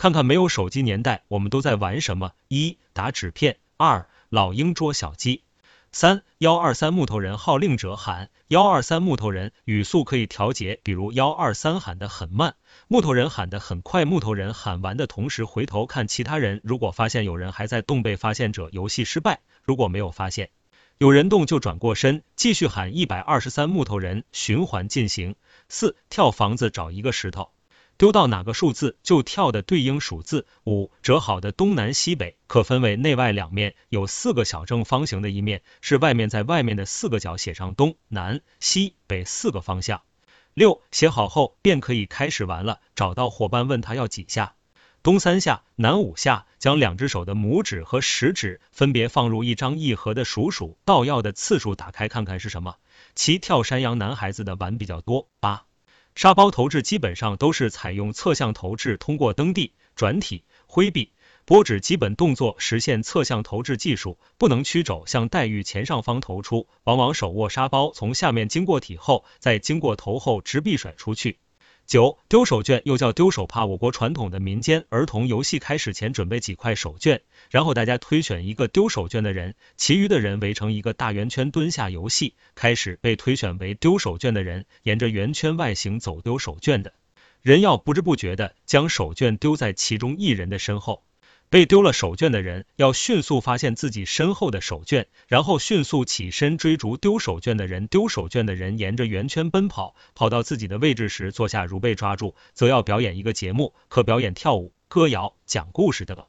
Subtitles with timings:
[0.00, 2.32] 看看没有手机年代，我们都在玩什么？
[2.48, 5.42] 一、打纸片；二、老鹰捉小鸡；
[5.92, 12.54] 三、幺二三木头人号令者喊幺二三木头人，语速可以调节，比如幺二三喊的很慢，
[12.88, 14.06] 木头人喊的很快。
[14.06, 20.48] 木头人喊完的同时回头看其他人，如果发现有人还在动，被发现者游戏失败；如果没有发现
[20.96, 25.34] 有人动，就转过身继续喊一百二十三木头人，循环进行。
[25.68, 27.50] 四、跳房子找一个石头。
[28.00, 30.46] 丢到哪个数字就跳的对应数字。
[30.64, 40.00] 五折好的东南西北可分为内外两面，有四个小正方形的一面是外面，在外面的四个角写上东南西北四个方向。
[40.54, 42.80] 六写好后便可以开始玩了。
[42.94, 44.54] 找到伙伴问他要几下，
[45.02, 46.46] 东三下，南五下。
[46.58, 52.76] 将两只手的拇指和食指分别放入一张一盒的数数倒要的次数，打开看看是什么。
[53.14, 55.28] 其跳山羊男孩子的玩比较多。
[55.38, 55.64] 八。
[56.20, 61.12] 沙包投掷基本上都是采用侧向投掷，通过蹬地、转体、挥臂、
[61.46, 71.38] 拨指基本动作实现侧向投掷技术，不能曲肘向待遇前上方投出，往往手握沙包从下面经过体后，再经过头后直臂甩出去。
[71.90, 77.18] 九丢手绢又叫丢手帕，我国传统的民间儿童游戏开始前准备几块手绢，
[77.50, 82.36] 然后大家推选一个丢手绢的人，其余的人围成一个大圆圈蹲下游戏。
[82.54, 86.92] 开始被推选为丢手绢的人，沿着圆圈外形走，丢手绢的
[87.42, 91.02] 人要不知不觉的将手绢丢在其中一人的身后。
[91.50, 97.88] 被丢了手绢的人要迅速发现自己身后的手绢，然后迅速起身追逐丢手绢的人。
[97.88, 106.24] 丢手绢的人沿着圆圈奔跑，跑到自己的位置时坐下，如被抓住，则要表演一个节目，可表演跳舞、歌谣、讲故事等等。